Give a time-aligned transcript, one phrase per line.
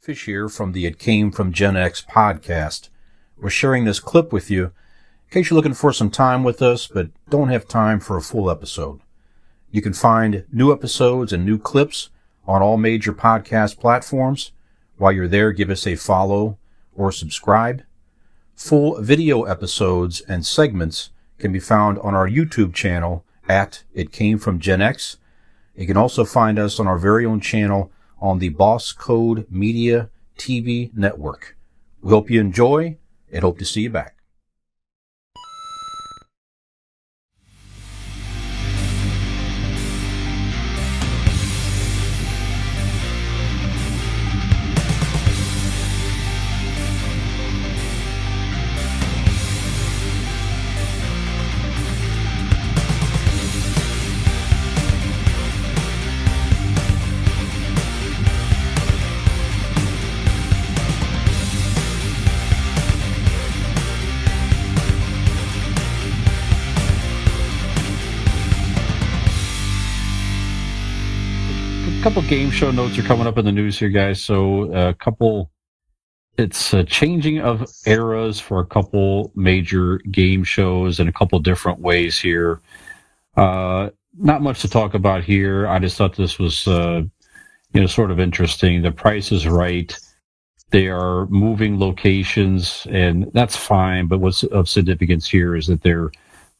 [0.00, 2.88] Fish here from the It Came From Gen X podcast.
[3.36, 4.72] We're sharing this clip with you in
[5.32, 8.48] case you're looking for some time with us but don't have time for a full
[8.48, 9.00] episode.
[9.72, 12.10] You can find new episodes and new clips
[12.46, 14.52] on all major podcast platforms.
[14.98, 16.58] While you're there, give us a follow
[16.94, 17.82] or subscribe.
[18.54, 24.38] Full video episodes and segments can be found on our YouTube channel at It Came
[24.38, 25.16] From Gen X.
[25.74, 27.90] You can also find us on our very own channel
[28.20, 31.56] on the Boss Code Media TV network.
[32.02, 32.98] We hope you enjoy
[33.32, 34.17] and hope to see you back.
[72.08, 74.24] Couple game show notes are coming up in the news here, guys.
[74.24, 75.50] So a couple,
[76.38, 81.80] it's a changing of eras for a couple major game shows in a couple different
[81.80, 82.62] ways here.
[83.36, 85.68] Uh, not much to talk about here.
[85.68, 87.02] I just thought this was, uh,
[87.74, 88.80] you know, sort of interesting.
[88.80, 89.94] The price is right.
[90.70, 94.06] They are moving locations, and that's fine.
[94.06, 96.10] But what's of significance here is that they're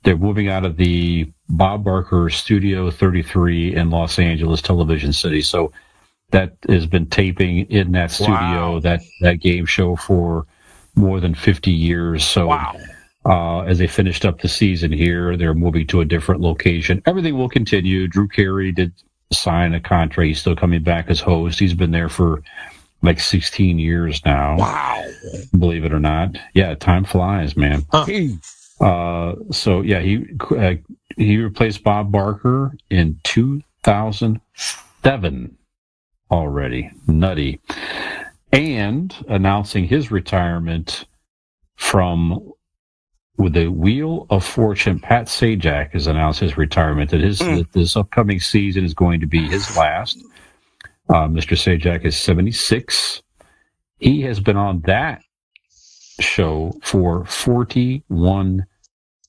[0.05, 5.43] they're moving out of the Bob Barker Studio 33 in Los Angeles, Television City.
[5.43, 5.73] So
[6.31, 8.81] that has been taping in that studio, Wow.
[8.81, 10.47] that, that game show for
[10.95, 12.25] more than 50 years.
[12.25, 12.77] So Wow.
[13.25, 17.03] uh, as they finished up the season here, they're moving to a different location.
[17.07, 18.07] Everything will continue.
[18.09, 18.93] Drew Carey did
[19.33, 20.27] sign a contract.
[20.29, 21.59] He's still coming back as host.
[21.59, 22.43] He's been there for
[23.03, 25.05] like 16 years now, Wow.
[25.59, 26.37] believe it or not.
[26.55, 27.83] Yeah, time flies, man.
[27.93, 28.55] Jeez.
[28.81, 30.25] Uh, so yeah, he
[30.57, 30.75] uh,
[31.17, 35.57] he replaced Bob Barker in 2007
[36.31, 36.91] already.
[37.07, 37.61] Nutty,
[38.53, 41.07] and announcing his retirement
[41.77, 42.53] from
[43.37, 44.99] with the Wheel of Fortune.
[45.01, 47.11] Pat Sajak has announced his retirement.
[47.11, 47.59] That his Mm.
[47.59, 50.23] that this upcoming season is going to be his last.
[51.09, 51.57] Uh, Mr.
[51.57, 53.23] Sajak is 76.
[53.99, 55.23] He has been on that
[56.21, 58.67] show for 41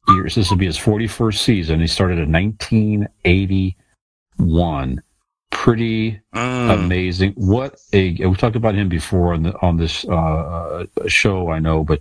[0.10, 0.36] years.
[0.36, 1.80] This will be his 41st season.
[1.80, 5.02] He started in 1981.
[5.52, 6.86] Pretty Mm.
[6.86, 7.34] amazing.
[7.34, 11.84] What a we talked about him before on the on this uh, show, I know,
[11.84, 12.00] but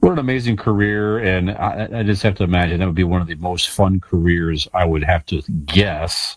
[0.00, 1.18] what an amazing career!
[1.18, 4.00] And I, I just have to imagine that would be one of the most fun
[4.00, 6.36] careers I would have to guess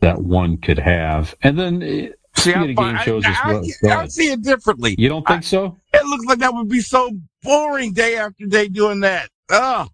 [0.00, 1.34] that one could have.
[1.42, 3.98] And then eh, See, I, game shows I, as I, well.
[3.98, 4.94] I, I see it differently.
[4.98, 5.76] You don't think so?
[5.92, 7.10] It looks like that would be so
[7.42, 9.28] boring day after day doing that.
[9.50, 9.88] Oh,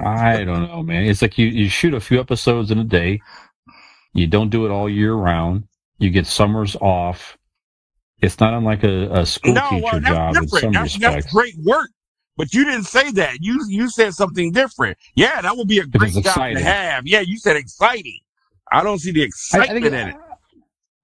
[0.00, 1.04] I don't know, man.
[1.04, 3.20] It's like you, you shoot a few episodes in a day.
[4.12, 5.64] You don't do it all year round.
[5.98, 7.36] You get summers off.
[8.22, 10.72] It's not unlike a, a school no, teacher well, job that's in some.
[10.72, 11.24] That's, respects.
[11.24, 11.90] that's great work.
[12.36, 13.36] But you didn't say that.
[13.40, 14.96] You you said something different.
[15.14, 17.06] Yeah, that would be a great job to have.
[17.06, 18.18] Yeah, you said exciting.
[18.72, 20.16] I don't see the I, I excitement think in it.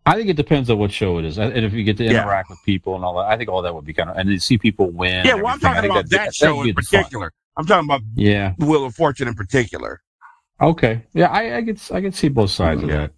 [0.07, 2.23] I think it depends on what show it is, and if you get to Yeah.
[2.23, 3.27] interact with people and all that.
[3.27, 5.27] I think all that would be kind of, and you see people win.
[5.27, 7.33] Yeah, well, I'm talking about that'd- that show in particular.
[7.57, 8.53] I'm talking about Yeah.
[8.59, 10.01] Wheel of Fortune in particular.
[10.61, 11.03] Okay.
[11.13, 13.13] Yeah, I, I get I can see both sides of that.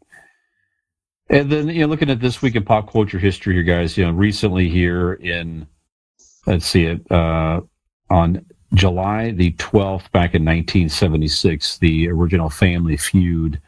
[1.30, 3.98] And then you know, looking at this week in pop culture history here, guys.
[3.98, 5.66] You know, recently here in
[6.46, 7.60] let's see it uh,
[8.08, 13.60] on July the twelfth, back in 1976, the original Family Feud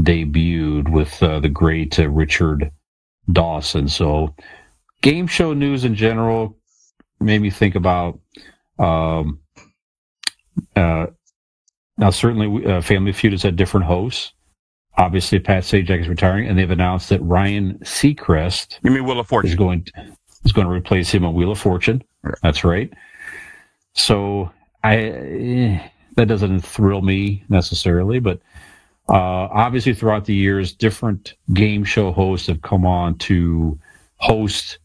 [0.00, 2.70] debuted with uh, the great uh, Richard
[3.32, 3.88] Dawson.
[3.88, 4.34] So,
[5.02, 6.56] game show news in general
[7.20, 8.18] made me think about.
[8.78, 9.40] Um,
[10.76, 11.06] uh,
[11.96, 14.32] now, certainly, uh, Family Feud has had different hosts.
[14.96, 19.26] Obviously, Pat Sajak is retiring, and they've announced that Ryan Seacrest You mean Wheel of
[19.26, 19.50] Fortune?
[19.50, 19.86] is going
[20.44, 22.02] is going to replace him on Wheel of Fortune.
[22.22, 22.34] Right.
[22.42, 22.92] That's right.
[23.94, 24.50] So
[24.84, 28.40] I eh, that doesn't thrill me necessarily, but
[29.08, 33.78] uh, obviously throughout the years, different game show hosts have come on to
[34.16, 34.78] host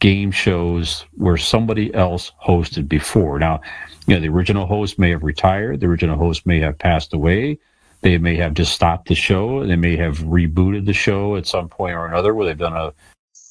[0.00, 3.38] game shows where somebody else hosted before.
[3.38, 3.60] Now,
[4.06, 7.58] you know, the original host may have retired, the original host may have passed away.
[8.00, 9.66] They may have just stopped the show.
[9.66, 12.92] They may have rebooted the show at some point or another where they've done a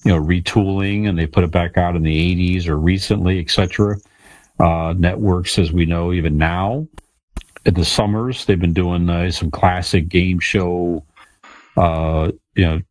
[0.06, 3.98] you know retooling and they put it back out in the 80s or recently, etc.
[4.60, 6.88] Uh, networks, as we know, even now
[7.68, 11.04] in the summers, they've been doing uh, some classic game show,
[11.76, 12.82] uh, you know,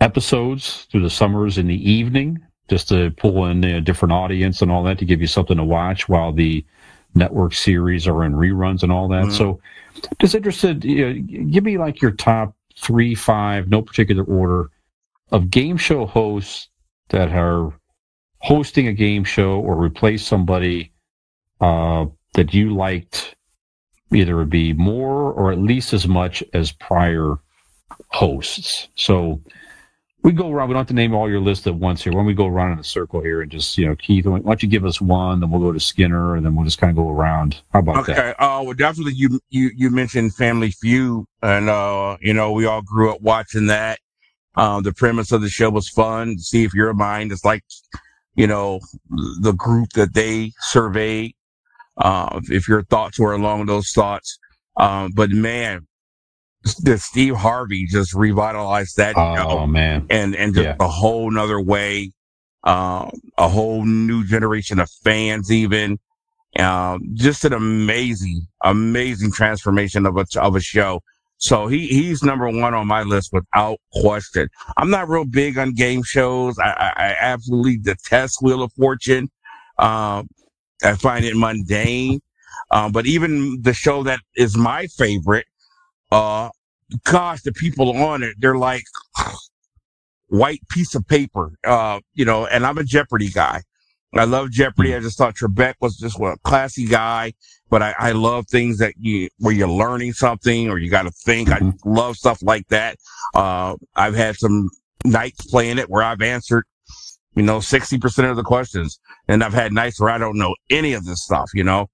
[0.00, 2.38] episodes through the summers in the evening,
[2.68, 5.64] just to pull in a different audience and all that to give you something to
[5.64, 6.64] watch while the
[7.16, 9.24] network series are in reruns and all that.
[9.24, 9.32] Mm-hmm.
[9.32, 9.60] So,
[10.20, 14.70] just interested, you know, give me like your top three, five, no particular order
[15.32, 16.68] of game show hosts
[17.08, 17.72] that are
[18.38, 20.92] hosting a game show or replace somebody
[21.60, 23.35] uh, that you liked
[24.12, 27.38] either be more or at least as much as prior
[28.08, 28.88] hosts.
[28.94, 29.40] So
[30.22, 30.68] we go around.
[30.68, 32.12] We don't have to name all your list at once here.
[32.12, 34.60] When we go around in a circle here and just, you know, Keith, why don't
[34.60, 36.96] you give us one, then we'll go to Skinner, and then we'll just kind of
[36.96, 37.60] go around.
[37.72, 38.14] How about okay.
[38.14, 38.34] that?
[38.34, 38.44] Okay.
[38.44, 42.82] Uh, well, definitely you, you, you mentioned Family Feud, and, uh, you know, we all
[42.82, 44.00] grew up watching that.
[44.56, 46.38] Um, the premise of the show was fun.
[46.38, 47.62] See if your mind is like,
[48.34, 48.80] you know,
[49.42, 51.35] the group that they surveyed.
[51.96, 54.38] Uh, if your thoughts were along those thoughts.
[54.76, 55.86] Um, but man,
[56.82, 59.66] the Steve Harvey just revitalized that oh, show.
[59.66, 60.06] man.
[60.10, 60.76] And, and just yeah.
[60.78, 62.12] a whole nother way,
[62.64, 65.98] um, a whole new generation of fans even.
[66.58, 71.00] Um, just an amazing, amazing transformation of a, of a show.
[71.38, 74.48] So he, he's number one on my list without question.
[74.76, 76.58] I'm not real big on game shows.
[76.58, 79.28] I, I, I absolutely detest Wheel of Fortune.
[79.78, 80.28] Um,
[80.82, 82.20] I find it mundane.
[82.70, 85.46] Um, but even the show that is my favorite,
[86.10, 86.50] uh,
[87.04, 88.84] gosh, the people on it, they're like
[90.28, 91.52] white piece of paper.
[91.64, 93.62] Uh, you know, and I'm a Jeopardy guy.
[94.14, 94.90] I love Jeopardy.
[94.90, 94.96] Hmm.
[94.96, 97.34] I just thought Trebek was just what, a classy guy,
[97.68, 101.10] but I, I love things that you, where you're learning something or you got to
[101.10, 101.50] think.
[101.50, 101.88] I mm-hmm.
[101.88, 102.98] love stuff like that.
[103.34, 104.70] Uh, I've had some
[105.04, 106.64] nights playing it where I've answered,
[107.36, 108.98] you know, 60% of the questions
[109.28, 111.88] and I've had nights where I don't know any of this stuff, you know?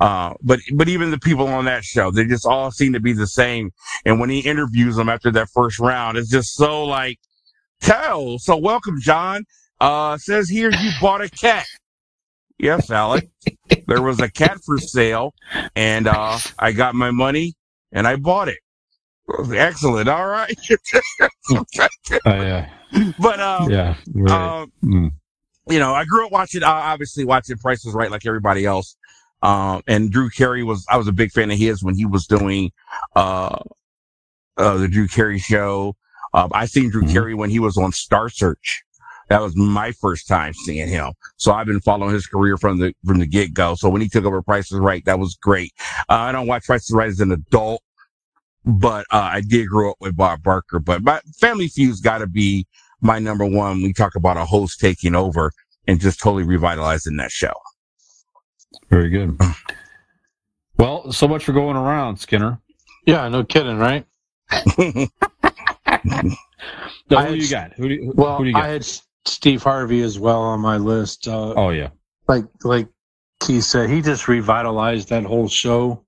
[0.00, 3.12] Uh, but, but even the people on that show, they just all seem to be
[3.12, 3.70] the same.
[4.04, 7.18] And when he interviews them after that first round, it's just so like,
[7.80, 8.38] tell.
[8.38, 9.44] So welcome, John.
[9.80, 11.66] Uh, says here you bought a cat.
[12.58, 13.28] Yes, Alec.
[13.88, 15.34] there was a cat for sale
[15.76, 17.54] and, uh, I got my money
[17.92, 18.58] and I bought it.
[19.52, 20.08] Excellent.
[20.08, 20.58] All right.
[21.50, 21.58] uh,
[22.26, 22.70] yeah.
[23.18, 24.60] But, um, yeah, right.
[24.60, 25.10] um, mm.
[25.68, 28.96] you know, I grew up watching, uh, obviously watching Price is Right like everybody else.
[29.42, 32.26] Um, and Drew Carey was, I was a big fan of his when he was
[32.26, 32.72] doing,
[33.14, 33.58] uh,
[34.56, 35.96] uh, the Drew Carey show.
[36.32, 37.12] Um, I seen Drew mm-hmm.
[37.12, 38.82] Carey when he was on Star Search.
[39.28, 41.12] That was my first time seeing him.
[41.36, 43.74] So I've been following his career from the, from the get go.
[43.74, 45.72] So when he took over Price is Right, that was great.
[46.08, 47.82] Uh, I don't watch Price is Right as an adult,
[48.64, 52.66] but, uh, I did grow up with Bob Barker, but my Family Feud's gotta be
[53.04, 53.82] my number one.
[53.82, 55.52] We talk about a host taking over
[55.86, 57.52] and just totally revitalizing that show.
[58.90, 59.38] Very good.
[60.76, 62.60] Well, so much for going around, Skinner.
[63.06, 64.04] Yeah, no kidding, right?
[64.76, 65.06] who
[67.08, 67.74] do you got?
[67.74, 68.64] Who do you, well, who do you got?
[68.64, 68.84] I had
[69.24, 71.28] Steve Harvey as well on my list.
[71.28, 71.90] Uh, oh yeah,
[72.26, 72.88] like like
[73.38, 76.04] Keith said, he just revitalized that whole show.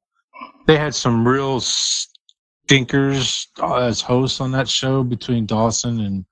[0.66, 6.24] They had some real stinkers as hosts on that show between Dawson and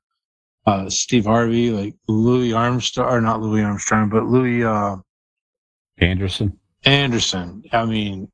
[0.66, 4.96] uh, Steve Harvey, like Louis Armstrong, or not Louis Armstrong, but Louis uh,
[5.98, 6.58] Anderson.
[6.84, 7.64] Anderson.
[7.72, 8.30] I mean,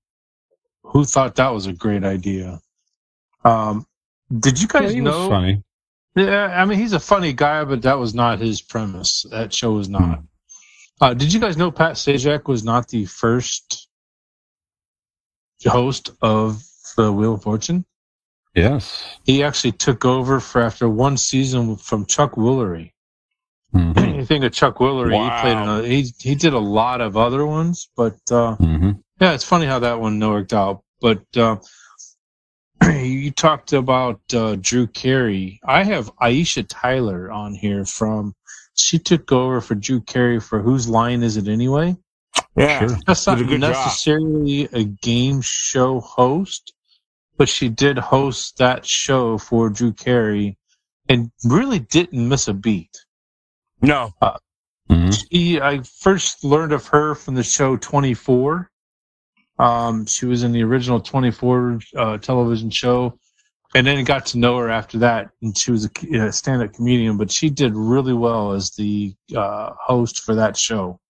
[0.82, 2.60] who thought that was a great idea?
[3.44, 3.86] Um,
[4.38, 5.28] did you guys yeah, know?
[5.28, 5.62] funny.
[6.16, 9.24] Yeah, I mean, he's a funny guy, but that was not his premise.
[9.30, 10.18] That show was not.
[10.18, 10.24] Hmm.
[11.00, 13.88] Uh, did you guys know Pat Sajak was not the first
[15.64, 16.62] host of
[16.96, 17.84] the Wheel of Fortune?
[18.54, 19.18] Yes.
[19.24, 22.92] He actually took over for after one season from Chuck Woolery.
[23.74, 24.10] Mm-hmm.
[24.20, 25.14] You think of Chuck Woolery?
[25.14, 25.34] Wow.
[25.34, 28.90] He played in a, he he did a lot of other ones, but uh, mm-hmm.
[29.18, 30.82] yeah, it's funny how that one worked out.
[31.00, 31.56] But uh,
[32.92, 35.58] you talked about uh, Drew Carey.
[35.64, 38.34] I have Aisha Tyler on here from.
[38.74, 41.96] She took over for Drew Carey for whose line is it anyway?
[42.56, 42.98] Yeah, sure.
[43.06, 44.74] that's not necessarily job.
[44.74, 46.74] a game show host,
[47.40, 50.58] but she did host that show for Drew Carey,
[51.08, 52.94] and really didn't miss a beat.
[53.80, 54.12] No.
[54.20, 54.36] Uh,
[54.90, 55.10] mm-hmm.
[55.10, 58.70] she, I first learned of her from the show 24.
[59.58, 63.18] Um, she was in the original 24 uh, television show,
[63.74, 65.30] and then got to know her after that.
[65.40, 69.70] And she was a, a stand-up comedian, but she did really well as the uh,
[69.82, 71.00] host for that show,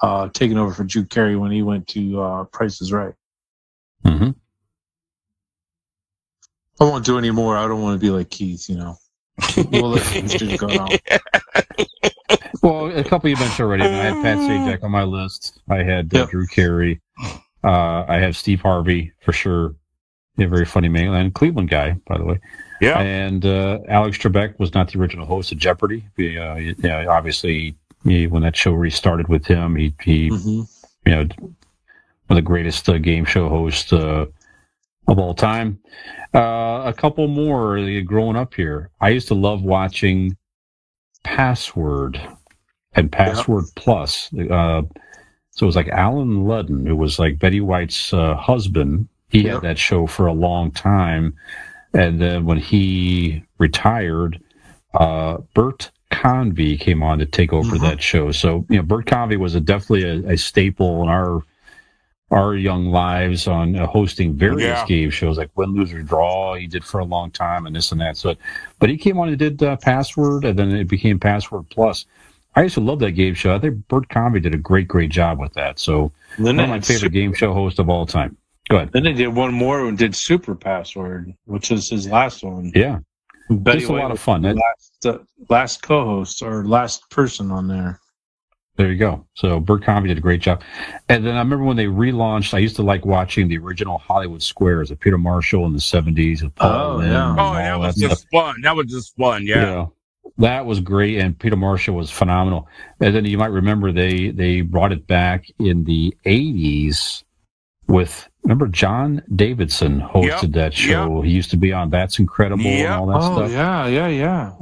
[0.00, 3.14] uh, taking over for Drew Carey when he went to uh, Price is Right.
[4.04, 4.30] Mm-hmm.
[6.80, 7.56] I won't do any more.
[7.56, 8.96] I don't want to be like Keith, you know.
[9.70, 10.88] we'll let things on.
[12.62, 13.82] Well, a couple you mentioned already.
[13.82, 15.60] I had Pat Sajak on my list.
[15.68, 16.30] I had uh, yep.
[16.30, 16.98] Drew Carey.
[17.62, 19.74] Uh, I have Steve Harvey for sure.
[20.38, 22.40] A very funny man and Cleveland guy, by the way.
[22.80, 22.98] Yeah.
[23.00, 26.04] And uh, Alex Trebek was not the original host of Jeopardy.
[26.18, 30.62] Uh, you know, obviously, he, when that show restarted with him, he, he Mm-hmm.
[31.10, 31.54] you know, one
[32.30, 34.24] of the greatest uh, game show hosts uh,
[35.08, 35.78] of all time.
[36.34, 38.90] Uh, a couple more growing up here.
[39.00, 40.36] I used to love watching
[41.22, 42.20] Password
[42.94, 44.32] and Password Plus.
[44.34, 44.82] Uh,
[45.50, 49.08] so it was like Allen Ludden, who was like Betty White's uh, husband.
[49.28, 49.52] He Yep.
[49.54, 51.34] had that show for a long time.
[51.92, 54.40] And then when he retired,
[54.94, 57.80] uh, Bert Convy came on to take over Mhm.
[57.82, 58.30] that show.
[58.32, 61.40] So, you know, Bert Convy was a, definitely a, a staple in our
[62.30, 64.86] our young lives on uh, hosting various Yeah.
[64.86, 66.54] game shows like Win, Lose, or Draw.
[66.54, 68.16] He did for a long time and this and that.
[68.16, 68.34] So,
[68.78, 72.06] but he came on and did uh, Password, and then it became Password Plus.
[72.56, 73.54] I used to love that game show.
[73.54, 75.78] I think Bert Convy did a great, great job with that.
[75.78, 78.36] So, one of my favorite game show hosts of all time.
[78.70, 78.90] Go ahead.
[78.92, 82.72] then they did one more and did Super Password, which was his last one.
[82.74, 83.00] Yeah,
[83.50, 84.40] Betty just a lot of fun.
[84.42, 85.18] the last, uh,
[85.50, 88.00] last co-host or last person on there.
[88.76, 89.24] There you go.
[89.34, 90.60] So Bert Convy did a great job.
[91.08, 94.42] And then I remember when they relaunched, I used to like watching the original Hollywood
[94.42, 97.30] Squares of Peter Marshall in the 70s with Paul Oh, Lynde yeah.
[97.30, 98.10] and Oh, all that was stuff.
[98.10, 98.60] just fun.
[98.62, 99.46] That was just fun.
[99.46, 99.62] Yeah.
[99.62, 99.86] yeah.
[100.38, 101.18] That was great.
[101.18, 102.66] And Peter Marshall was phenomenal.
[103.00, 107.22] And then you might remember they, they brought it back in the 80s
[107.86, 111.20] with, remember John Davidson hosted Yep, that show.
[111.20, 112.86] He used to be on That's Incredible Yep.
[112.86, 113.50] and all that Oh stuff.
[113.52, 114.52] yeah, yeah, yeah.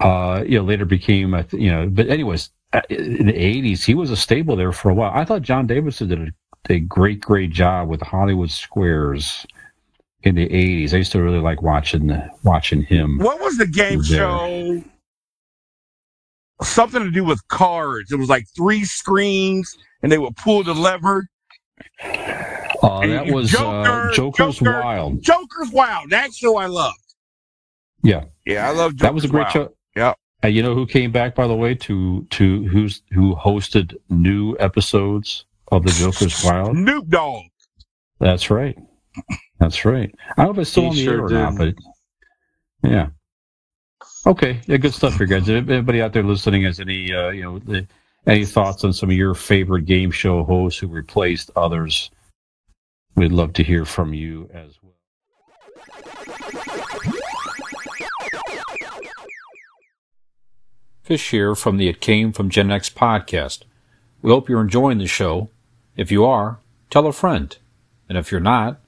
[0.00, 2.50] uh, you know, later became, a th- you know, but anyways,
[2.90, 5.12] in the '80s, he was a stable there for a while.
[5.14, 6.18] I thought John Davidson did
[6.68, 9.46] a, a great, great job with Hollywood Squares
[10.22, 10.92] in the '80s.
[10.92, 12.10] I used to really like watching
[12.42, 13.18] watching him.
[13.18, 14.18] What was the game There.
[14.18, 14.84] show?
[16.62, 18.12] Something to do with cards.
[18.12, 21.26] It was like three screens, and they would pull the lever.
[22.02, 24.80] Uh, that was Joker, uh, Joker's Joker.
[24.80, 25.22] Wild.
[25.22, 26.10] Joker's Wild.
[26.10, 26.98] That show I loved.
[28.02, 28.24] Yeah.
[28.46, 29.52] Yeah, I love Joker's that was a great Wild.
[29.52, 29.74] show.
[30.46, 35.44] You know who came back, by the way, to to who's who hosted new episodes
[35.72, 36.76] of the Joker's Wild?
[36.76, 37.44] Snoop Dogg.
[38.20, 38.76] That's right.
[39.58, 40.14] That's right.
[40.36, 41.78] I don't know if it's still He on the sure air or not, but did.
[42.82, 43.08] yeah.
[44.26, 45.48] Okay, yeah, good stuff here, guys.
[45.48, 47.86] If anybody out there listening has any, uh, you know, the,
[48.26, 52.10] any thoughts on some of your favorite game show hosts who replaced others,
[53.16, 54.94] we'd love to hear from you as well.
[61.04, 63.64] Fish here from the It Came from Gen X podcast.
[64.22, 65.50] We hope you're enjoying the show.
[65.98, 67.54] If you are, tell a friend.
[68.08, 68.80] And if you're not,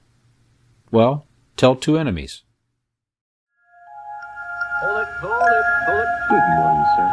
[0.89, 2.41] well, tell two enemies.
[4.81, 7.11] Good morning, sir.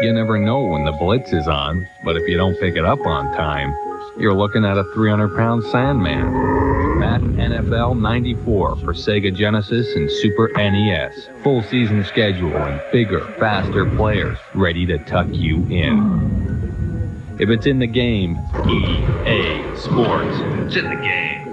[0.00, 3.00] You never know when the blitz is on, but if you don't pick it up
[3.04, 3.76] on time,
[4.18, 6.95] you're looking at a 300 pound Sandman.
[7.16, 11.30] Madden NFL 94 for Sega Genesis and Super NES.
[11.42, 17.36] Full season schedule and bigger, faster players ready to tuck you in.
[17.40, 18.36] If it's in the game,
[18.68, 20.36] EA Sports.
[20.66, 21.44] It's in the game.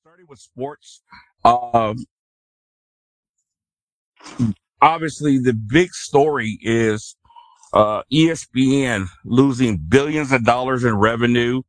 [0.00, 1.02] starting with sports.
[1.44, 2.06] Um,
[4.82, 7.16] obviously, the big story is
[7.74, 11.62] uh, ESPN losing billions of dollars in revenue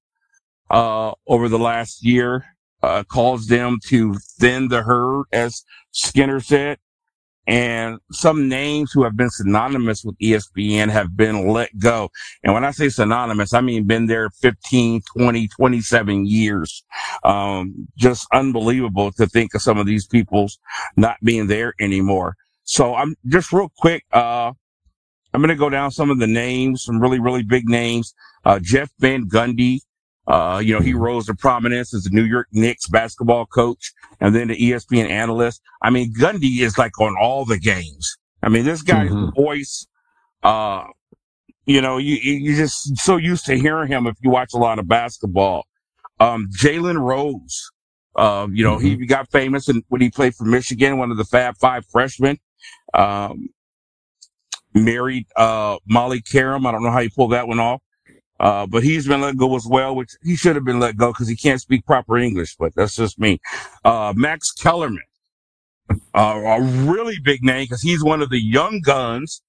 [0.71, 2.45] uh, over the last year
[2.83, 6.77] uh, caused them to thin the herd, as Skinner said.
[7.47, 12.09] And some names who have been synonymous with ESPN have been let go.
[12.43, 16.83] And when I say synonymous, I mean been there 15, 20, 27 years.
[17.23, 20.59] Um, just unbelievable to think of some of these people's
[20.95, 22.35] not being there anymore.
[22.69, 24.03] So I'm just real quick.
[24.13, 24.51] Uh,
[25.33, 28.13] I'm going to go down some of the names, some really, really big names.
[28.45, 29.79] Uh, Jeff Van Gundy.
[30.27, 34.35] Uh, you know, he rose to prominence as the New York Knicks basketball coach and
[34.35, 35.59] then the ESPN analyst.
[35.81, 38.15] I mean, Gundy is like on all the games.
[38.43, 39.33] I mean, this guy's Mhm.
[39.35, 39.87] voice,
[40.43, 40.83] uh,
[41.65, 44.57] you know, you, you- you're just so used to hearing him if you watch a
[44.57, 45.65] lot of basketball.
[46.19, 47.71] Um, Jalen Rose,
[48.15, 51.25] uh, you know, he got famous and when he played for Michigan, one of the
[51.25, 52.37] Fab Five freshmen.
[52.93, 53.49] Um,
[54.73, 56.65] married, uh, Molly Qerim.
[56.65, 57.81] I don't know how he pulled that one off.
[58.39, 61.11] Uh, but he's been let go as well, which he should have been let go
[61.11, 63.37] because he can't speak proper English, but that's just me.
[63.83, 65.03] Uh, Max Kellerman,
[66.15, 69.41] uh, a really big name because he's one of the young guns.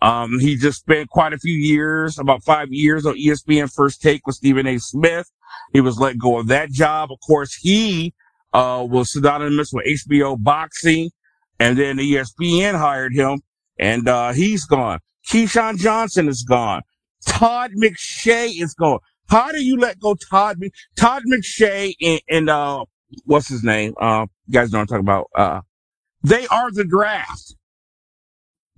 [0.00, 4.26] Um, he just spent quite a few years, about five years on ESPN First Take
[4.26, 4.78] with Stephen A.
[4.78, 5.28] Smith.
[5.72, 7.10] He was let go of that job.
[7.10, 8.14] Of course, he,
[8.52, 11.10] uh, was synonymous with HBO boxing
[11.58, 13.40] and then ESPN hired him
[13.78, 15.00] and, uh, he's gone.
[15.28, 16.82] Keyshawn Johnson is gone.
[17.26, 19.00] Todd McShay is gone.
[19.28, 20.58] How do you let go Todd
[20.96, 22.84] Todd McShay and, and uh
[23.24, 23.92] what's his name?
[24.00, 25.30] Uh you guys know what I'm talking about.
[25.34, 25.60] Uh
[26.22, 27.56] they are the draft.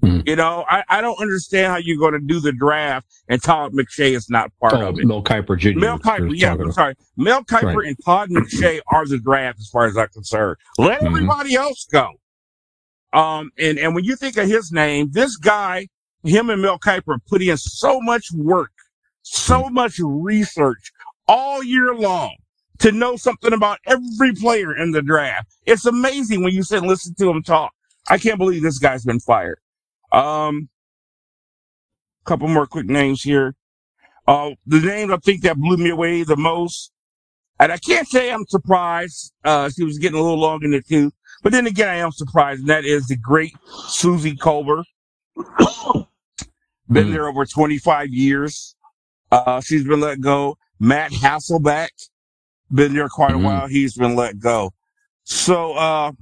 [0.03, 0.27] Mhm.
[0.29, 4.13] You know, I, I don't understand how you're gonna do the draft and Todd McShay
[4.13, 5.05] is not part Oh, of it.
[5.07, 5.79] Mel Kiper Jr.
[5.79, 6.95] Mel Kiper, yeah, I'm sorry.
[7.17, 7.89] Mel Kiper Right.
[7.89, 10.57] and Todd McShay are the draft as far as I'm concerned.
[10.79, 11.07] Let Mhm.
[11.09, 12.13] everybody else go.
[13.13, 15.89] Um, and, and when you think of his name, this guy,
[16.25, 18.73] him and Mel Kiper put in so much work,
[19.23, 20.93] so much research
[21.27, 22.37] all year long
[22.79, 25.49] to know something about every player in the draft.
[25.67, 27.73] It's amazing when you sit and listen to him talk.
[28.09, 29.59] I can't believe this guy's been fired.
[30.13, 30.69] Um,
[32.25, 33.55] couple more quick names here.
[34.27, 36.93] Uh, the name I think that blew me away the most,
[37.59, 39.33] and I can't say I'm surprised.
[39.43, 42.13] Uh, she was getting a little long in the tooth, but then again, I am
[42.13, 43.55] surprised, and that is the great
[43.89, 44.85] Suzy Kolber.
[46.91, 47.13] been Hmm.
[47.13, 48.75] there over 25 years.
[49.31, 50.57] Uh, she's been let go.
[50.81, 51.91] Matt Hasselbeck,
[52.73, 53.43] been there quite a Mhm.
[53.45, 53.67] while.
[53.69, 54.73] He's been let go.
[55.25, 56.13] So, uh,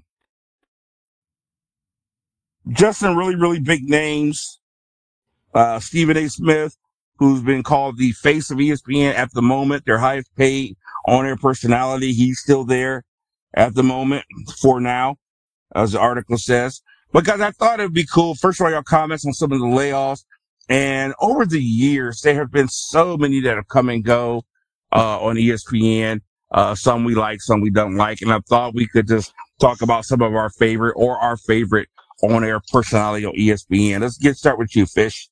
[2.72, 4.60] just some really, really big names.
[5.54, 6.28] Uh, Stephen A.
[6.28, 6.76] Smith,
[7.18, 12.12] who's been called the face of ESPN at the moment, their highest paid on-air personality.
[12.12, 13.04] He's still there
[13.56, 14.24] at the moment
[14.60, 15.16] for now,
[15.74, 16.82] as the article says.
[17.12, 18.34] Because I thought it'd be cool.
[18.34, 20.24] First of all, your comments on some of the layoffs.
[20.68, 24.42] And over the years, there have been so many that have come and go,
[24.92, 26.20] uh, on ESPN.
[26.50, 28.20] Uh, some we like, some we don't like.
[28.20, 31.88] And I thought we could just talk about some of our favorite or our favorite
[32.22, 34.00] on-air personality on ESPN.
[34.00, 35.28] Let's get start with you, Fish.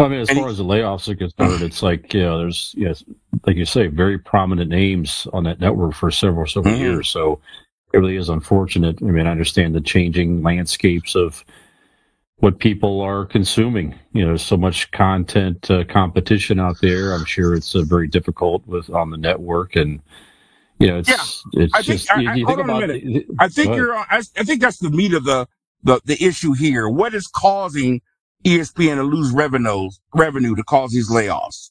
[0.00, 2.38] Well, I mean, as And far as the layoffs are concerned, it's like you know,
[2.38, 3.04] there's yes,
[3.46, 6.78] like you say, very prominent names on that network for several several Mhm.
[6.80, 7.10] years.
[7.10, 7.38] So
[7.92, 8.96] it really is unfortunate.
[9.02, 11.44] I mean, I understand the changing landscapes of
[12.36, 13.94] what people are consuming.
[14.14, 17.12] You know, so much content uh, competition out there.
[17.12, 20.00] I'm sure it's uh, very difficult with on the network, and
[20.78, 22.86] you know, it's it's I think- just I- you, I- you hold think on a
[22.86, 23.26] minute.
[23.38, 23.94] I think you're.
[23.94, 25.46] I, I think that's the meat of the,
[25.84, 26.88] the the issue here.
[26.88, 28.00] What is causing
[28.44, 31.70] ESPN to lose revenue revenue to cause these layoffs?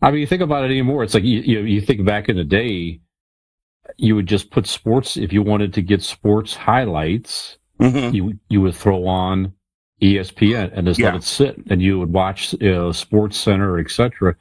[0.00, 1.04] I mean, you think about it anymore.
[1.04, 3.00] It's like you, you you think back in the day,
[3.96, 7.58] you would just put sports if you wanted to get sports highlights.
[7.80, 8.14] Mm-hmm.
[8.14, 9.52] You you would throw on
[10.00, 11.06] ESPN and just Yeah.
[11.06, 14.34] let it sit, and you would watch you know, Sports Center, etc.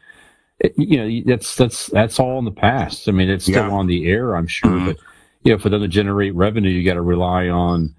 [0.77, 3.07] You know, that's that's that's all in the past.
[3.07, 3.71] I mean, it's still Yeah.
[3.71, 4.85] on the air, I'm sure, Mhm.
[4.87, 4.97] but
[5.43, 7.95] you know, for them to generate revenue, you got to rely on.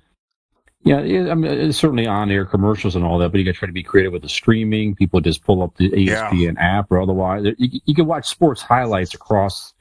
[0.84, 3.66] Yeah, I mean, it's certainly on-air commercials and all that, but you got to try
[3.66, 4.96] to be creative with the streaming.
[4.96, 6.28] People just pull up the E Yeah.
[6.30, 7.44] ESPN app or otherwise.
[7.58, 9.74] You, you can watch sports highlights across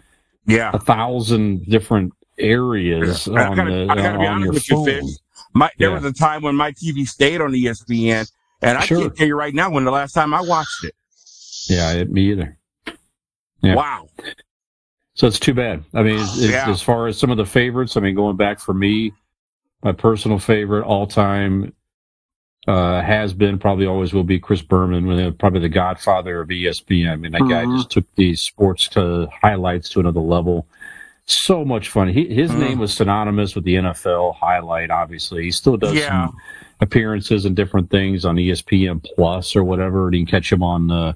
[0.45, 3.33] Yeah, a thousand different areas Yeah.
[3.41, 4.85] I on gotta- the I gotta be on honest with you, phone.
[4.85, 5.09] Fish.
[5.53, 5.95] my there Yeah.
[5.95, 8.29] was a time when my TV stayed on ESPN,
[8.61, 9.01] and I Sure.
[9.01, 10.93] can't tell you right now when the last time I watched it.
[11.67, 12.57] Yeah, it, me either.
[13.63, 13.75] Yeah.
[13.75, 14.07] Wow.
[15.15, 15.83] So it's too bad.
[15.95, 18.59] I mean, it's, it's- as far as some of the favorites, I mean, going back
[18.59, 19.13] for me,
[19.83, 21.73] my personal favorite all time
[22.67, 27.09] uh, has been, probably always will be Chris Berman, probably the godfather of ESPN.
[27.11, 27.77] I mean, that guy Mhm.
[27.77, 30.67] just took these sports to highlights to another level.
[31.25, 32.09] So much fun.
[32.09, 32.59] He, his Mhm.
[32.59, 35.43] name was synonymous with the NFL highlight, obviously.
[35.45, 36.09] He still does Yeah.
[36.27, 36.37] some
[36.81, 40.05] appearances and different things on ESPN Plus or whatever.
[40.07, 41.13] And you can catch him on uh,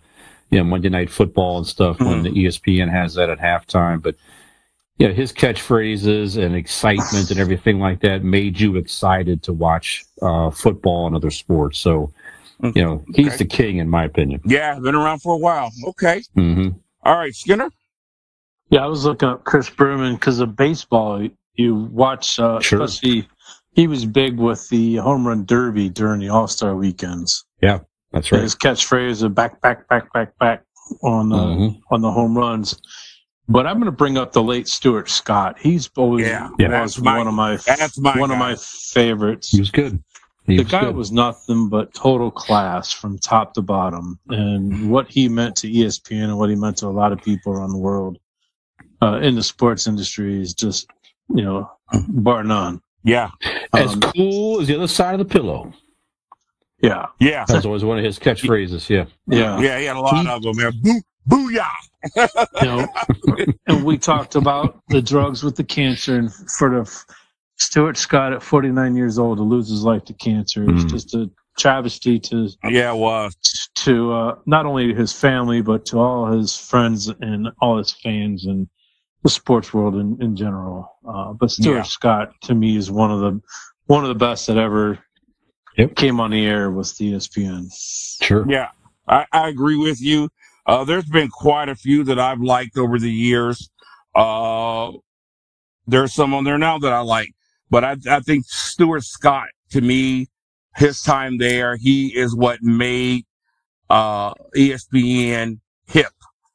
[0.50, 4.02] you know, Monday Night Football and stuff when the ESPN has that at halftime.
[4.02, 4.16] But
[4.98, 10.50] yeah, his catchphrases and excitement and everything like that made you excited to watch uh,
[10.52, 11.80] football and other sports.
[11.80, 12.14] So,
[12.64, 13.38] you know, he's Okay.
[13.38, 14.42] the king in my opinion.
[14.46, 15.70] Yeah, been around for a while.
[15.88, 16.22] Okay.
[16.36, 16.70] hmm
[17.04, 17.70] All right, Skinner.
[18.70, 21.28] Yeah, I was looking up Chris Berman because of baseball.
[21.56, 22.82] You watch, uh, Sure.
[22.82, 23.28] especially
[23.74, 27.46] he was big with the home run derby during the All Star weekends.
[27.62, 27.80] Yeah,
[28.12, 28.42] that's right.
[28.42, 30.64] His catchphrase of back, back, back, back, back
[31.04, 31.82] on uh, Mhm.
[31.92, 32.80] on the home runs.
[33.48, 35.58] But I'm going to bring up the late Stuart Scott.
[35.60, 36.82] He's always Yeah, Yeah.
[36.82, 39.50] was my- one of my that's my one of my favorites.
[39.52, 40.02] He was good.
[40.48, 40.96] He the was guy good.
[40.96, 46.26] was nothing but total class from top to bottom, and what he meant to ESPN
[46.26, 48.18] and what he meant to a lot of people around the world
[49.02, 50.88] uh, in the sports industry is just,
[51.30, 51.70] you know,
[52.10, 52.80] bar none.
[53.04, 53.30] Yeah.
[53.74, 55.74] as Um, cool as the other side of the pillow.
[56.82, 57.46] yeah, Yeah.
[57.46, 58.88] That was always one of his catchphrases.
[58.90, 59.06] Yeah.
[59.28, 59.60] yeah.
[59.60, 60.74] Yeah, he had a lot of them.
[60.84, 60.94] Yeah.
[61.28, 61.68] Boo, booyah.
[62.62, 62.88] You know,
[63.68, 67.06] and we talked about the drugs with the cancer, and for the
[67.58, 70.90] Stuart Scott at 49 years old to lose his life to cancer is Mm.
[70.90, 73.36] just a travesty to Yeah, it was.
[73.76, 78.46] to uh, not only his family but to all his friends and all his fans
[78.46, 78.68] and
[79.24, 80.92] the sports world in, in general.
[81.08, 81.82] Uh, but Stuart Yeah.
[81.84, 83.42] Scott to me is one of the
[83.88, 85.00] one of the best that ever
[85.78, 85.96] Yep.
[85.96, 87.68] came on the air with the ESPN.
[88.22, 88.46] Sure.
[88.50, 88.70] Yeah.
[89.08, 90.30] I, I agree with you.
[90.66, 93.70] Uh, there's been quite a few that I've liked over the years.
[94.16, 94.92] Uh,
[95.88, 97.34] there's some on there now that I like,
[97.70, 100.28] but I, I think Stuart Scott, to me,
[100.76, 103.26] his time there, he is what made,
[103.90, 106.08] uh, ESPN hip.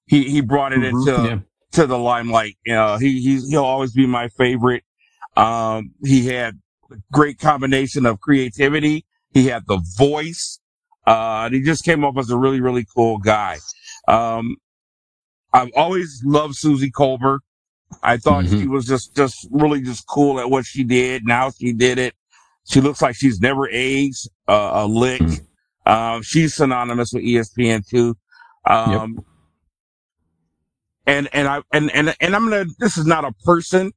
[0.07, 1.39] He, he brought it Mhm, into, yeah.
[1.73, 2.57] to the limelight.
[2.69, 4.83] Uh, he, he's, he'll always be my favorite.
[5.37, 6.59] Um, he had
[6.91, 9.07] a great combination of creativity.
[9.33, 10.59] He had the voice.
[11.07, 13.59] Uh, and he just came off as a really, really cool guy.
[14.09, 14.57] Um,
[15.53, 17.39] I've always loved Suzy Kolber.
[18.03, 18.61] I thought Mhm.
[18.63, 21.27] she was just, just really just cool at what she did.
[21.27, 22.15] Now she did it.
[22.69, 25.21] She looks like she's never aged uh, a lick.
[25.23, 25.47] Mhm.
[25.87, 28.17] Um, she's synonymous with ESPN too.
[28.65, 29.25] Um,
[31.07, 33.93] and, and I, and, and, and I'm going to, this is not a person,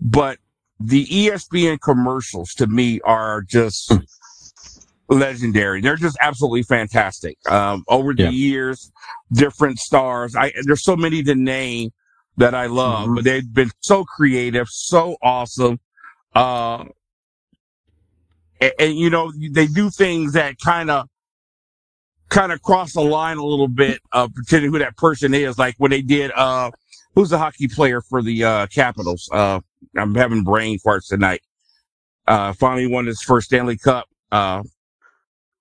[0.00, 0.38] but
[0.78, 3.98] the ESPN commercials to me are just Hmm.
[5.14, 5.80] Legendary.
[5.80, 7.36] They're just absolutely fantastic.
[7.50, 8.30] Um, over the Yeah.
[8.30, 8.92] years,
[9.32, 10.36] different stars.
[10.36, 11.92] I, there's so many to name
[12.36, 13.14] that I love, Mhm.
[13.16, 15.78] but they've been so creative, so awesome.
[16.34, 16.84] Uh,
[18.60, 21.08] and, and, you know, they do things that kind of,
[22.30, 25.58] kind of cross the line a little bit of pretending who that person is.
[25.58, 26.70] Like when they did, uh,
[27.14, 29.28] who's the hockey player for the, uh, Capitals?
[29.32, 29.60] Uh,
[29.96, 31.42] I'm having brain farts tonight.
[32.26, 34.06] Uh, finally won his first Stanley Cup.
[34.32, 34.62] Uh,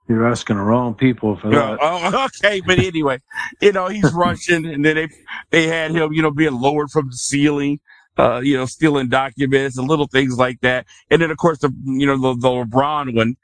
[0.08, 1.78] You're asking the wrong people for that.
[1.82, 3.20] oh, okay, but anyway,
[3.62, 5.08] you know he's Russian, and then they
[5.50, 7.80] they had him, you know, being lowered from the ceiling,
[8.18, 11.74] uh, you know, stealing documents and little things like that, and then of course the
[11.86, 13.38] you know the, the LeBron one,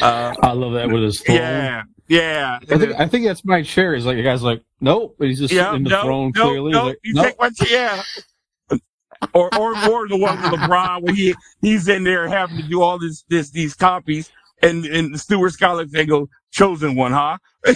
[0.00, 1.36] uh, I love that with his throne.
[1.36, 3.94] yeah, yeah, I think I think that's my share.
[3.94, 6.48] He's like the guy's like, nope, but he's just yeah, in the no, throne no,
[6.48, 6.70] clearly.
[6.70, 7.26] He's no, like, you nope.
[7.26, 8.02] take my yeah.
[9.32, 12.82] Or, or, or the one with LeBron where he, he's in there having to do
[12.82, 14.30] all this, this, these copies
[14.62, 17.38] and, and Stuart Scott, they go, chosen one, huh?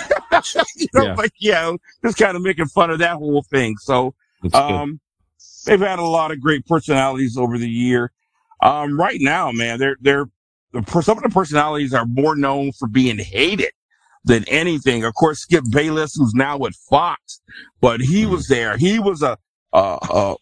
[0.76, 1.14] you know, Yeah.
[1.14, 1.72] like, yeah,
[2.04, 3.76] just kind of making fun of that whole thing.
[3.78, 4.54] So, good.
[4.54, 5.00] um,
[5.66, 8.12] they've had a lot of great personalities over the year.
[8.62, 10.26] Um, right now, man, they're, they're,
[11.02, 13.70] some of the personalities are more known for being hated
[14.24, 15.04] than anything.
[15.04, 17.40] Of course, Skip Bayless, who's now with Fox,
[17.80, 18.76] but he was there.
[18.76, 19.36] He was a,
[19.72, 20.34] uh, uh,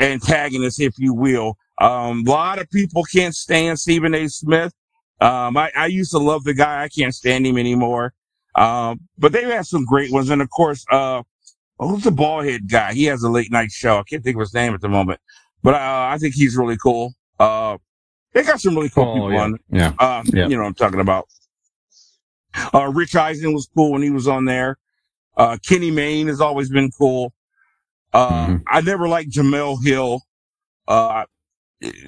[0.00, 1.56] antagonist, if you will.
[1.80, 4.28] Um, a lot of people can't stand Stephen A.
[4.28, 4.72] Smith.
[5.20, 6.82] Um, I, I used to love the guy.
[6.82, 8.14] I can't stand him anymore.
[8.54, 10.30] Um, but they've had some great ones.
[10.30, 11.22] And of course, uh,
[11.78, 12.94] who's the bald head guy?
[12.94, 13.98] He has a late night show.
[13.98, 15.20] I can't think of his name at the moment,
[15.62, 17.12] but, uh, I think he's really cool.
[17.38, 17.76] Uh,
[18.32, 19.42] they got some really cool Oh, people yeah.
[19.42, 19.58] on.
[19.70, 19.92] yeah.
[19.98, 20.46] Uh, Yeah.
[20.48, 21.26] you know what I'm talking about.
[22.74, 24.78] Uh, Rich Eisen was cool when he was on there.
[25.36, 27.32] Uh, Kenny Mayne has always been cool.
[28.12, 28.62] Uh, Mhm.
[28.68, 30.22] I never liked Jemele Hill.
[30.88, 31.24] Uh,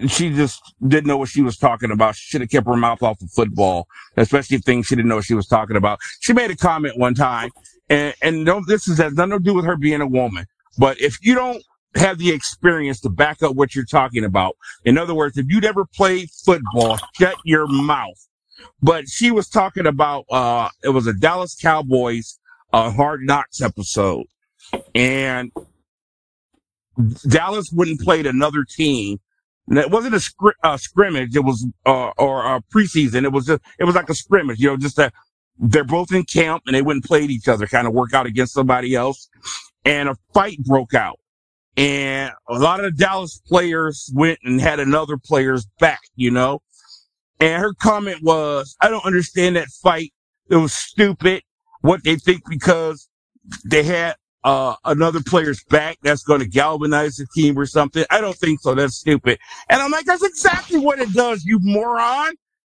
[0.06, 2.16] she just didn't know what she was talking about.
[2.16, 5.34] She should have kept her mouth off of football, especially things she didn't know she
[5.34, 5.98] was talking about.
[6.20, 7.50] She made a comment one time,
[7.88, 10.46] and, and this is, has nothing to do with her being a woman.
[10.78, 11.62] But if you don't
[11.94, 15.60] have the experience to back up what you're talking about, in other words, if you
[15.60, 18.28] never played football, shut your mouth.
[18.82, 22.38] But she was talking about, uh, it was a Dallas Cowboys,
[22.72, 24.26] uh, hard knocks episode.
[24.94, 25.50] And
[27.28, 29.18] Dallas wouldn't play another team.
[29.68, 31.36] It wasn't a scr- uh, scrimmage.
[31.36, 33.24] It was, uh, or a preseason.
[33.24, 35.14] It was just, it was like a scrimmage, you know, just that
[35.58, 38.52] they're both in camp and they wouldn't play each other, kind of work out against
[38.52, 39.28] somebody else.
[39.84, 41.18] And a fight broke out.
[41.76, 46.60] And a lot of the Dallas players went and had another player's back, you know?
[47.40, 50.12] And her comment was, I don't understand that fight.
[50.50, 51.42] It was stupid.
[51.80, 53.08] What they think because
[53.64, 58.04] they had uh, another player's back that's going to galvanize the team or something.
[58.10, 58.74] I don't think so.
[58.74, 59.38] That's stupid.
[59.68, 62.34] And I'm like, that's exactly what it does, you moron.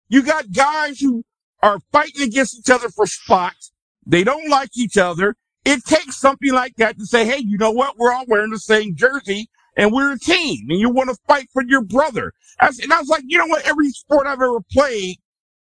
[0.09, 1.25] You got guys who
[1.63, 3.73] are fighting against each other for spots.
[4.07, 5.35] They don't like each other.
[5.65, 7.99] It takes something like that to say, hey, you know what?
[7.99, 11.49] We're all wearing the same jersey and we're a team and you want to fight
[11.53, 12.33] for your brother.
[12.61, 13.67] And I was like, you know what?
[13.67, 15.17] Every sport I've ever played,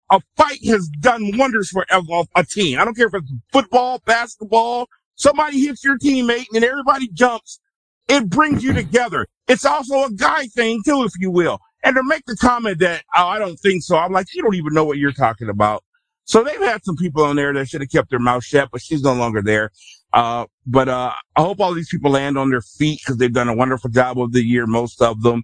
[0.10, 2.80] a fight has done wonders for a team.
[2.80, 4.88] I don't care if it's football, basketball,
[5.20, 7.60] somebody hits your teammate and everybody jumps.
[8.08, 9.28] It brings you together.
[9.48, 11.60] It's also a guy thing too, if you will.
[11.84, 13.98] And to make the comment that, oh, I don't think so.
[13.98, 15.84] I'm like, you don't even know what you're talking about.
[16.26, 18.82] So they've had some people on there that should have kept their mouth shut, but
[18.82, 19.72] she's no longer there.
[20.14, 23.50] Uh, but, uh, I hope all these people land on their feet because they've done
[23.50, 25.44] a wonderful job of the year, most of them.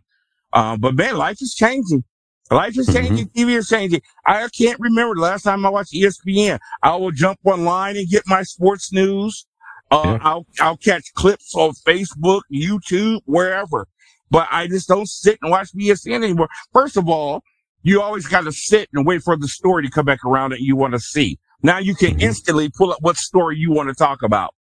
[0.54, 2.04] Uh, but man, life is changing.
[2.52, 3.30] Life is changing.
[3.30, 4.02] TV is changing.
[4.26, 6.60] I can't remember the last time I watched ESPN.
[6.84, 9.48] I will jump online and get my sports news.
[9.92, 10.20] Uh, Yeah.
[10.22, 13.88] I'll, I'll catch clips on Facebook, YouTube, wherever.
[14.32, 16.50] But I just don't sit and watch ESPN anymore.
[16.74, 17.44] First of all,
[17.84, 20.62] you always got to sit and wait for the story to come back around that
[20.62, 21.38] you want to see.
[21.62, 24.54] Now you can instantly pull up what story you want to talk about.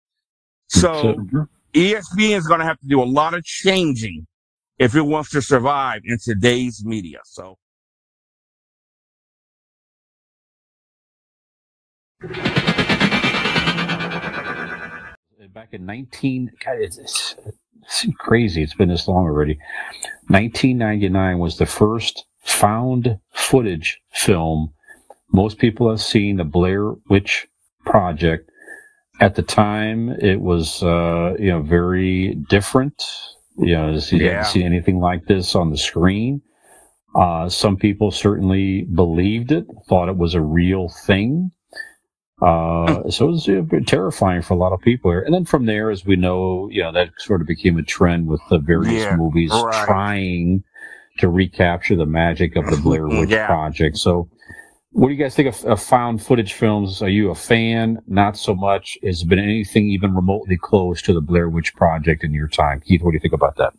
[0.69, 1.15] So
[1.73, 4.27] ESPN is going to have to do a lot of changing
[4.79, 7.21] if it wants to survive in today's media.
[7.25, 7.59] So.
[15.49, 17.35] Back in 19, God, it's, it's,
[17.83, 18.63] it's crazy.
[18.63, 19.59] It's been this long already.
[20.29, 24.73] 1999 was the first found footage film
[25.33, 27.49] most people have seen, the Blair Witch
[27.87, 28.51] Project.
[29.21, 33.03] At the time, it was, uh, you know, very different.
[33.57, 34.29] You know, you Yeah.
[34.31, 36.43] hadn't see anything like this on the screen.
[37.15, 41.51] Uh, some people certainly believed it, thought it was a real thing.
[42.43, 45.11] Uh, so it was a bit terrifying for a lot of people.
[45.13, 45.21] here.
[45.23, 48.27] And then from there, as we know, you know, that sort of became a trend
[48.27, 49.87] with the various Yeah, movies right.
[49.87, 50.65] trying
[51.19, 53.47] to recapture the magic of the Blair Witch Yeah.
[53.47, 53.97] Project.
[53.99, 54.29] So,
[54.91, 57.01] what do you guys think of, of found footage films?
[57.01, 57.99] Are you a fan?
[58.09, 58.99] Not so much.
[59.05, 62.81] Has been anything even remotely close to the Blair Witch Project in your time?
[62.81, 63.73] Keith, what do you think about that?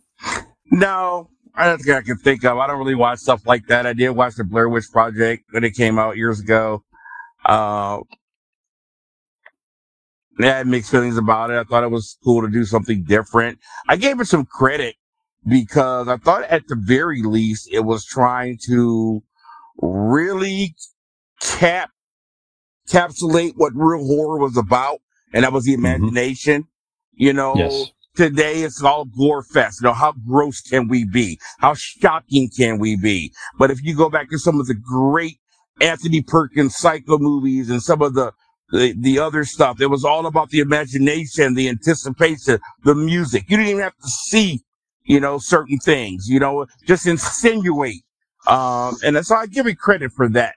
[0.72, 2.58] No, I don't think I can think of.
[2.58, 3.86] I don't really watch stuff like that.
[3.86, 6.82] I did watch the Blair Witch Project when it came out years ago.
[7.44, 8.00] Uh,
[10.40, 11.58] I had mixed feelings about it.
[11.58, 13.58] I thought it was cool to do something different.
[13.88, 14.96] I gave it some credit
[15.46, 19.22] because I thought at the very least it was trying to
[19.80, 20.74] really
[21.40, 21.90] cap
[22.88, 24.98] capsulate what real horror was about,
[25.32, 25.86] and that was the mm-hmm.
[25.86, 26.68] imagination.
[27.12, 27.92] You know, Yes.
[28.16, 29.80] today it's all gore fest.
[29.80, 31.38] You know, how gross can we be?
[31.58, 33.32] How shocking can we be?
[33.58, 35.38] But if you go back to some of the great
[35.80, 38.32] Anthony Perkins psycho movies and some of the,
[38.70, 43.44] the, the other stuff, it was all about the imagination, the anticipation, the music.
[43.48, 44.62] You didn't even have to see,
[45.04, 48.02] you know, certain things, you know, just insinuate.
[48.46, 50.56] Um, and so I give it credit for that.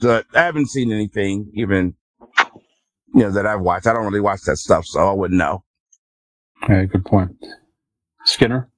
[0.00, 1.94] But I haven't seen anything even,
[3.14, 3.86] you know, that I've watched.
[3.86, 5.64] I don't really watch that stuff, so I wouldn't know.
[6.68, 7.36] Yeah, good point.
[8.24, 8.68] Skinner?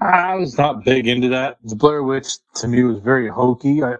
[0.00, 1.58] I was not big into that.
[1.62, 3.82] The Blair Witch to me was very hokey.
[3.82, 3.94] I,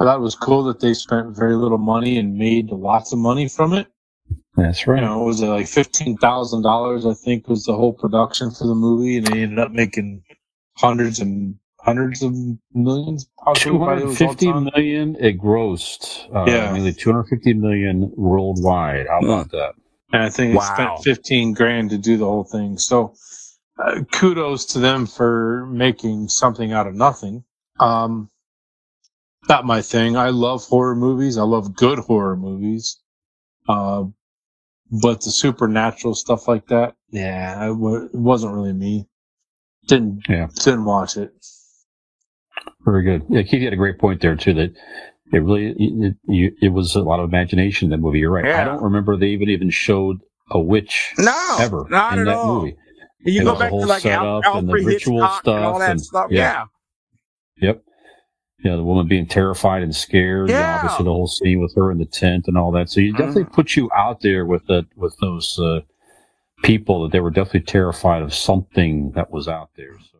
[0.00, 3.18] I thought it was cool that they spent very little money and made lots of
[3.18, 3.86] money from it.
[4.56, 5.00] That's right.
[5.00, 7.06] You know, was it like fifteen thousand dollars?
[7.06, 10.22] I think was the whole production for the movie, and they ended up making
[10.76, 12.34] hundreds and hundreds of
[12.72, 13.28] millions.
[13.44, 14.64] Possibly by those all 250 time.
[14.74, 16.24] million it grossed.
[16.34, 16.72] Uh, Yeah.
[16.72, 19.06] Nearly 250 million worldwide.
[19.08, 19.74] How about that?
[20.12, 20.74] And I think they Wow.
[20.74, 22.78] spent 15 grand to do the whole thing.
[22.78, 23.14] So
[23.78, 27.44] uh, kudos to them for making something out of nothing.
[27.80, 28.30] Um,
[29.48, 30.16] not my thing.
[30.16, 31.36] I love horror movies.
[31.38, 33.00] I love good horror movies.
[33.68, 34.04] Uh,
[34.90, 39.08] but the supernatural stuff like that, yeah, I w- it wasn't really me.
[39.86, 40.48] Didn't, Yeah.
[40.54, 41.32] didn't watch it.
[42.84, 43.24] Very good.
[43.28, 44.72] Yeah, Keith had a great point there, too, that
[45.32, 48.18] it really, it, it, it was a lot of imagination in that movie.
[48.20, 48.44] You're right.
[48.46, 50.18] I don't remember they even, even showed
[50.50, 52.60] a witch No, ever not in at that all.
[52.60, 52.76] movie.
[53.24, 55.74] You It go back to like Al- setup and the Alfred ritual Hitchcock and all
[55.74, 56.26] stuff that and- stuff.
[56.30, 56.64] yeah.
[57.56, 57.68] Yeah.
[57.68, 57.82] Yep.
[58.64, 60.48] You know, the woman being terrified and scared.
[60.48, 60.76] Yeah.
[60.76, 62.90] obviously, the whole scene with her in the tent and all that.
[62.90, 63.18] So you Mm-hmm.
[63.22, 65.80] definitely put you out there with the with those uh,
[66.62, 69.98] people that they were definitely terrified of something that was out there.
[70.10, 70.13] So.